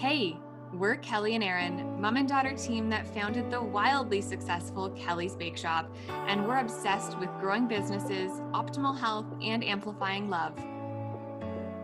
Hey, 0.00 0.38
we're 0.72 0.96
Kelly 0.96 1.34
and 1.34 1.44
Aaron, 1.44 2.00
mom 2.00 2.16
and 2.16 2.26
daughter 2.26 2.54
team 2.54 2.88
that 2.88 3.06
founded 3.06 3.50
the 3.50 3.60
wildly 3.60 4.22
successful 4.22 4.88
Kelly's 4.92 5.36
Bake 5.36 5.58
Shop, 5.58 5.94
and 6.26 6.48
we're 6.48 6.56
obsessed 6.56 7.18
with 7.18 7.28
growing 7.38 7.68
businesses, 7.68 8.30
optimal 8.54 8.98
health, 8.98 9.26
and 9.42 9.62
amplifying 9.62 10.30
love. 10.30 10.54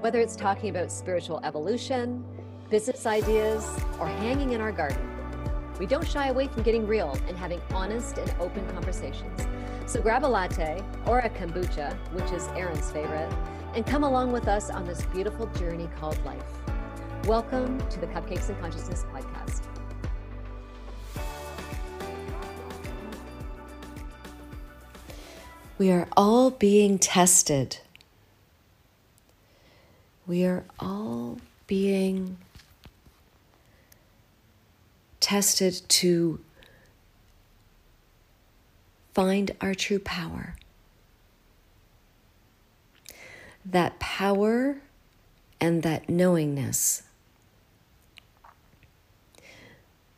Whether 0.00 0.18
it's 0.20 0.34
talking 0.34 0.70
about 0.70 0.90
spiritual 0.90 1.42
evolution, 1.44 2.24
business 2.70 3.04
ideas, 3.04 3.68
or 4.00 4.06
hanging 4.06 4.54
in 4.54 4.62
our 4.62 4.72
garden, 4.72 5.10
we 5.78 5.84
don't 5.84 6.08
shy 6.08 6.28
away 6.28 6.48
from 6.48 6.62
getting 6.62 6.86
real 6.86 7.18
and 7.28 7.36
having 7.36 7.60
honest 7.74 8.16
and 8.16 8.34
open 8.40 8.66
conversations. 8.70 9.46
So 9.84 10.00
grab 10.00 10.24
a 10.24 10.26
latte 10.26 10.82
or 11.04 11.18
a 11.18 11.28
kombucha, 11.28 11.94
which 12.14 12.32
is 12.32 12.48
Aaron's 12.56 12.90
favorite, 12.90 13.30
and 13.74 13.84
come 13.84 14.04
along 14.04 14.32
with 14.32 14.48
us 14.48 14.70
on 14.70 14.86
this 14.86 15.04
beautiful 15.12 15.48
journey 15.48 15.90
called 15.98 16.18
life. 16.24 16.65
Welcome 17.26 17.80
to 17.88 17.98
the 17.98 18.06
Cupcakes 18.06 18.50
and 18.50 18.60
Consciousness 18.60 19.04
podcast. 19.12 19.62
We 25.76 25.90
are 25.90 26.06
all 26.16 26.52
being 26.52 27.00
tested. 27.00 27.78
We 30.24 30.44
are 30.44 30.66
all 30.78 31.38
being 31.66 32.36
tested 35.18 35.82
to 35.88 36.38
find 39.14 39.50
our 39.60 39.74
true 39.74 39.98
power. 39.98 40.54
That 43.64 43.98
power 43.98 44.76
and 45.60 45.82
that 45.82 46.08
knowingness 46.08 47.02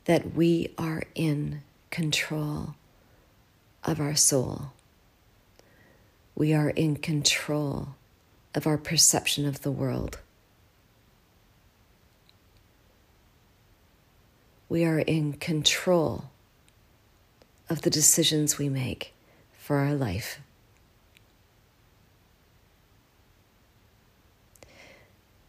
that 0.09 0.35
we 0.35 0.73
are 0.79 1.03
in 1.15 1.61
control 1.91 2.75
of 3.85 4.01
our 4.01 4.15
soul. 4.15 4.73
We 6.35 6.55
are 6.55 6.71
in 6.71 6.97
control 6.97 7.91
of 8.55 8.67
our 8.67 8.79
perception 8.79 9.45
of 9.45 9.61
the 9.61 9.71
world. 9.71 10.19
We 14.71 14.83
are 14.83 15.01
in 15.01 15.35
control 15.35 16.31
of 17.69 17.83
the 17.83 17.91
decisions 17.91 18.57
we 18.57 18.71
make 18.71 19.13
for 19.59 19.77
our 19.77 19.95
life. 19.95 20.41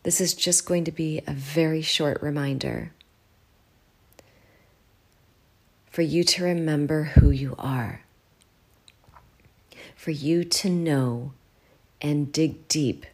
This 0.03 0.19
is 0.19 0.33
just 0.33 0.65
going 0.65 0.83
to 0.83 0.91
be 0.91 1.21
a 1.25 1.31
very 1.31 1.81
short 1.81 2.21
reminder 2.21 2.91
for 5.99 6.03
you 6.03 6.23
to 6.23 6.45
remember 6.45 7.03
who 7.03 7.29
you 7.29 7.53
are, 7.59 8.05
for 9.97 10.11
you 10.11 10.45
to 10.45 10.69
know 10.69 11.33
and 12.01 12.31
dig 12.31 12.65
deep 12.69 13.05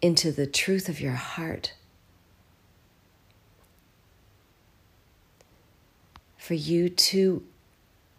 into 0.00 0.30
the 0.30 0.46
truth 0.46 0.88
of 0.88 1.00
your 1.00 1.14
heart, 1.14 1.72
for 6.36 6.54
you 6.54 6.88
to 6.88 7.42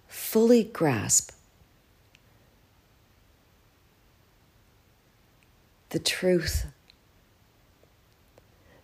fully 0.10 0.66
grasp 0.66 1.32
the 5.92 6.00
truth, 6.00 6.66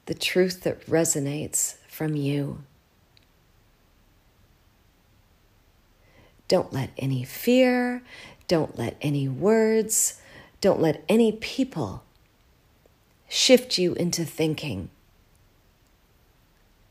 the 0.06 0.14
truth 0.14 0.62
that 0.62 0.86
resonates 0.86 1.76
from 1.90 2.16
you. 2.16 2.64
Don't 6.48 6.72
let 6.72 6.92
any 6.98 7.24
fear, 7.24 8.04
don't 8.48 8.78
let 8.78 8.98
any 9.02 9.28
words, 9.28 10.22
don't 10.62 10.80
let 10.80 11.04
any 11.10 11.32
people 11.32 12.04
shift 13.28 13.78
you 13.78 13.94
into 13.96 14.24
thinking 14.24 14.90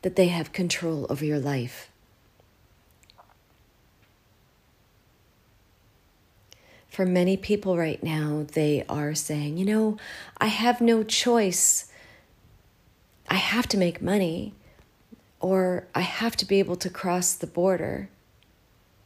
that 0.01 0.15
they 0.15 0.27
have 0.27 0.51
control 0.51 1.07
over 1.09 1.25
your 1.25 1.39
life. 1.39 1.89
For 6.87 7.05
many 7.05 7.35
people 7.35 7.77
right 7.77 8.01
now, 8.01 8.45
they 8.53 8.85
are 8.87 9.13
saying, 9.15 9.57
you 9.57 9.65
know, 9.65 9.97
I 10.37 10.47
have 10.47 10.79
no 10.79 11.03
choice. 11.03 11.91
I 13.29 13.35
have 13.35 13.67
to 13.69 13.77
make 13.77 14.01
money, 14.01 14.53
or 15.41 15.87
I 15.93 16.01
have 16.01 16.37
to 16.37 16.45
be 16.45 16.59
able 16.59 16.77
to 16.77 16.89
cross 16.89 17.33
the 17.33 17.47
border 17.47 18.09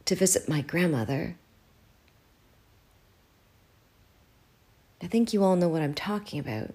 to 0.04 0.14
visit 0.14 0.48
my 0.48 0.60
grandmother. 0.60 1.36
I 5.02 5.06
think 5.06 5.32
you 5.32 5.42
all 5.42 5.56
know 5.56 5.68
what 5.68 5.82
I'm 5.82 5.94
talking 5.94 6.38
about. 6.38 6.74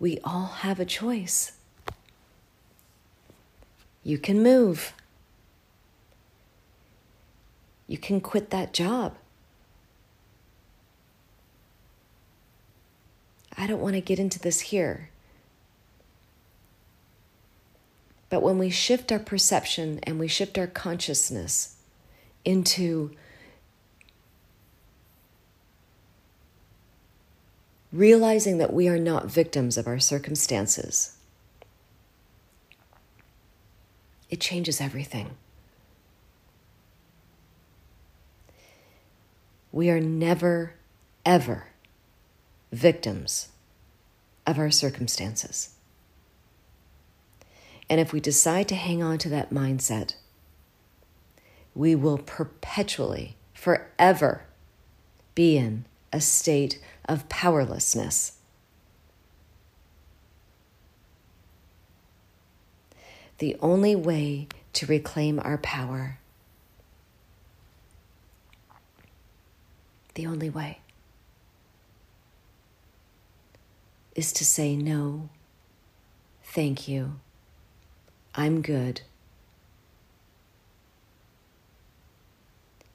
We 0.00 0.18
all 0.22 0.46
have 0.46 0.78
a 0.78 0.84
choice. 0.84 1.52
You 4.04 4.18
can 4.18 4.42
move. 4.42 4.92
You 7.86 7.98
can 7.98 8.20
quit 8.20 8.50
that 8.50 8.72
job. 8.72 9.16
I 13.56 13.66
don't 13.66 13.80
want 13.80 13.94
to 13.94 14.00
get 14.00 14.20
into 14.20 14.38
this 14.38 14.60
here. 14.60 15.10
But 18.30 18.42
when 18.42 18.58
we 18.58 18.70
shift 18.70 19.10
our 19.10 19.18
perception 19.18 20.00
and 20.02 20.18
we 20.18 20.28
shift 20.28 20.58
our 20.58 20.66
consciousness 20.66 21.76
into 22.44 23.12
realizing 27.90 28.58
that 28.58 28.72
we 28.72 28.88
are 28.88 28.98
not 28.98 29.26
victims 29.26 29.78
of 29.78 29.86
our 29.86 29.98
circumstances, 29.98 31.16
it 34.28 34.40
changes 34.40 34.80
everything. 34.80 35.30
We 39.72 39.90
are 39.90 40.00
never, 40.00 40.74
ever 41.24 41.68
victims 42.72 43.48
of 44.46 44.58
our 44.58 44.70
circumstances. 44.70 45.70
And 47.90 48.00
if 48.00 48.12
we 48.12 48.20
decide 48.20 48.68
to 48.68 48.74
hang 48.74 49.02
on 49.02 49.18
to 49.18 49.28
that 49.30 49.50
mindset, 49.50 50.14
we 51.74 51.94
will 51.94 52.18
perpetually, 52.18 53.36
forever 53.54 54.42
be 55.34 55.56
in 55.56 55.84
a 56.12 56.20
state 56.20 56.80
of 57.08 57.28
powerlessness. 57.28 58.32
The 63.38 63.56
only 63.60 63.94
way 63.94 64.48
to 64.72 64.86
reclaim 64.86 65.40
our 65.40 65.58
power, 65.58 66.18
the 70.14 70.26
only 70.26 70.50
way, 70.50 70.80
is 74.16 74.32
to 74.32 74.44
say 74.44 74.74
no, 74.76 75.28
thank 76.42 76.88
you 76.88 77.20
I'm 78.38 78.62
good. 78.62 79.00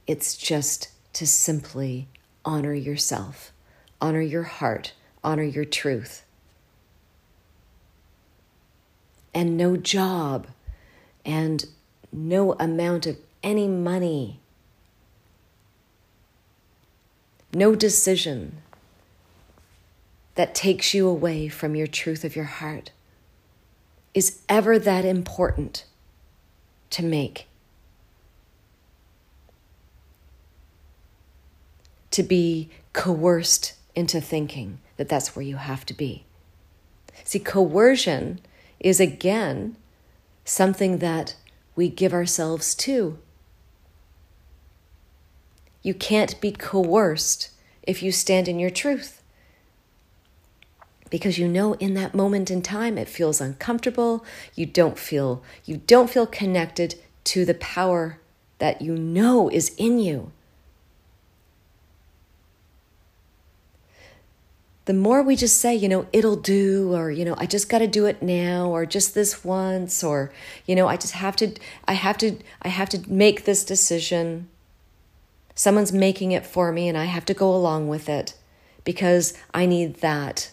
It's 0.08 0.38
just 0.38 0.88
to 1.12 1.28
simply 1.28 2.08
honor 2.45 2.74
yourself, 2.74 3.51
honor 4.00 4.22
your 4.22 4.44
heart, 4.44 4.94
honor 5.22 5.44
your 5.44 5.66
truth. 5.66 6.24
And 9.34 9.57
no 9.57 9.75
job 9.75 10.48
and 11.25 11.66
no 12.13 12.54
amount 12.54 13.06
of 13.06 13.18
any 13.44 13.68
money, 13.68 14.40
no 17.54 17.75
decision 17.75 18.62
that 20.36 20.56
takes 20.56 20.94
you 20.94 21.06
away 21.06 21.50
from 21.50 21.75
your 21.75 21.88
truth 21.88 22.24
of 22.24 22.34
your 22.34 22.45
heart 22.45 22.92
is 24.13 24.42
ever 24.48 24.77
that 24.80 25.06
important 25.06 25.86
to 26.92 27.04
make. 27.04 27.48
To 32.12 32.21
be 32.21 32.69
coerced 32.94 33.74
into 33.95 34.21
thinking 34.21 34.80
that 34.98 35.10
that's 35.10 35.36
where 35.36 35.44
you 35.44 35.56
have 35.56 35.86
to 35.88 35.94
be. 35.94 36.25
See, 37.24 37.39
coercion 37.39 38.39
is 38.80 39.00
again 39.00 39.77
something 40.45 41.00
that 41.00 41.36
we 41.75 41.89
give 41.89 42.13
ourselves 42.13 42.75
to. 42.75 43.18
You 45.81 45.94
can't 45.94 46.39
be 46.39 46.51
coerced 46.51 47.50
if 47.81 48.04
you 48.04 48.12
stand 48.12 48.48
in 48.48 48.59
your 48.59 48.69
truth. 48.69 49.23
Because 51.13 51.38
you 51.38 51.48
know 51.48 51.74
in 51.74 51.94
that 51.94 52.15
moment 52.15 52.50
in 52.50 52.60
time 52.60 52.98
it 52.98 53.07
feels 53.07 53.39
uncomfortable 53.39 54.25
you 54.56 54.65
don't 54.65 54.98
feel 54.98 55.44
you 55.63 55.77
don't 55.77 56.10
feel 56.10 56.25
connected 56.25 56.95
to 57.24 57.45
the 57.45 57.54
power 57.54 58.19
that 58.57 58.81
you 58.81 58.98
know 58.98 59.48
is 59.48 59.75
in 59.77 60.00
you 60.00 60.31
the 64.86 64.94
more 64.94 65.24
we 65.24 65.38
just 65.38 65.62
say, 65.62 65.74
you 65.74 65.88
know, 65.88 66.07
it'll 66.12 66.36
do, 66.36 66.94
or, 66.94 67.10
you 67.10 67.24
know, 67.24 67.36
I 67.38 67.45
just 67.45 67.69
got 67.69 67.80
to 67.80 67.88
do 67.88 68.06
it 68.06 68.21
now, 68.21 68.68
or 68.68 68.86
just 68.86 69.16
this 69.16 69.45
once, 69.45 70.04
or, 70.04 70.33
you 70.66 70.75
know, 70.75 70.88
I 70.88 70.98
just 70.98 71.13
have 71.13 71.38
to, 71.38 71.54
I 71.88 71.94
have 71.94 72.18
to, 72.18 72.36
I 72.62 72.68
have 72.68 72.89
to 72.89 73.09
make 73.09 73.45
this 73.45 73.63
decision. 73.63 74.50
Someone's 75.56 75.94
making 75.94 76.33
it 76.33 76.45
for 76.45 76.74
me, 76.74 76.89
and 76.89 76.98
I 76.98 77.06
have 77.06 77.24
to 77.27 77.33
go 77.33 77.56
along 77.56 77.88
with 77.88 78.09
it 78.09 78.33
because 78.83 79.33
I 79.54 79.66
need 79.66 80.01
that. 80.01 80.50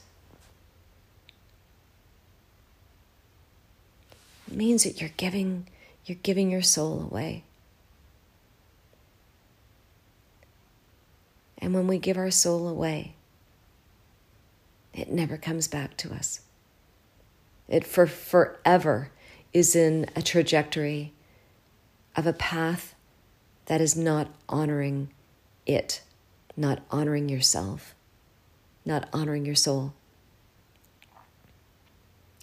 It 4.50 4.56
means 4.56 4.85
that 4.85 5.00
you're 5.00 5.11
giving, 5.17 5.69
you're 6.05 6.19
giving 6.23 6.50
your 6.50 6.62
soul 6.62 7.02
away. 7.02 7.44
And 11.58 11.75
when 11.75 11.87
we 11.87 11.99
give 11.99 12.17
our 12.17 12.31
soul 12.31 12.67
away, 12.67 13.14
it 14.93 15.11
never 15.11 15.37
comes 15.37 15.69
back 15.69 15.97
to 15.99 16.12
us. 16.12 16.41
It 17.69 17.87
for 17.87 18.06
forever 18.06 19.11
is 19.52 19.76
in 19.76 20.06
a 20.17 20.23
trajectory 20.23 21.12
of 22.17 22.26
a 22.26 22.32
path 22.32 22.94
that 23.67 23.81
is 23.81 23.97
not 23.97 24.29
honoring 24.49 25.11
it, 25.67 26.02
not 26.56 26.82
honoring 26.91 27.29
yourself, 27.29 27.94
not 28.85 29.08
honoring 29.12 29.44
your 29.47 29.55
soul. 29.55 29.93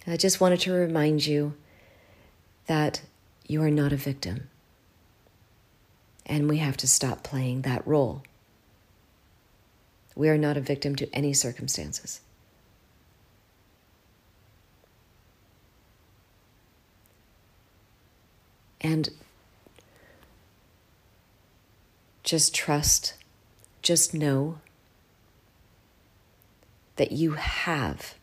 I 0.06 0.16
just 0.16 0.40
wanted 0.40 0.60
to 0.60 0.72
remind 0.72 1.26
you 1.26 1.54
that 2.68 3.00
you 3.46 3.62
are 3.62 3.70
not 3.70 3.92
a 3.92 3.96
victim. 3.96 4.48
And 6.24 6.48
we 6.48 6.58
have 6.58 6.76
to 6.78 6.86
stop 6.86 7.24
playing 7.24 7.62
that 7.62 7.84
role. 7.86 8.22
We 10.14 10.28
are 10.28 10.38
not 10.38 10.56
a 10.56 10.60
victim 10.60 10.94
to 10.96 11.12
any 11.14 11.32
circumstances. 11.32 12.20
And 18.80 19.08
just 22.22 22.54
trust, 22.54 23.14
just 23.80 24.12
know 24.12 24.58
that 26.96 27.12
you 27.12 27.32
have 27.32 28.14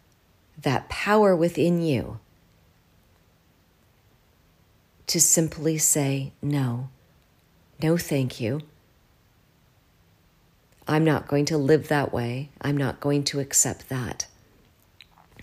that 0.62 0.88
power 0.88 1.36
within 1.36 1.81
you 1.81 2.19
to 5.07 5.22
simply 5.22 5.78
say, 5.78 6.34
no, 6.42 6.90
no, 7.81 7.98
thank 7.98 8.40
you. 8.40 8.62
I'm 10.88 11.04
not 11.04 11.28
going 11.28 11.46
to 11.46 11.57
live 11.57 11.88
that 11.88 12.13
way. 12.13 12.50
I'm 12.62 12.78
not 12.78 13.00
going 13.00 13.24
to 13.25 13.40
accept 13.40 13.90
that. 13.90 14.28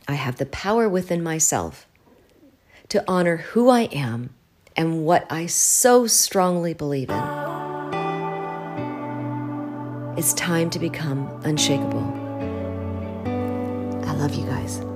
I 0.06 0.14
have 0.14 0.37
the 0.37 0.47
power 0.47 0.88
within 0.88 1.23
myself 1.23 1.87
to 2.88 3.05
honor 3.09 3.38
who 3.38 3.69
I 3.69 3.82
am 3.93 4.31
and 4.76 5.05
what 5.05 5.26
I 5.31 5.47
so 5.47 6.06
strongly 6.06 6.75
believe 6.75 7.11
in. 7.11 7.23
It's 10.17 10.35
time 10.35 10.70
to 10.70 10.79
become 10.79 11.41
unshakable. 11.44 12.05
I 14.05 14.15
love 14.15 14.35
you 14.35 14.44
guys. 14.47 14.92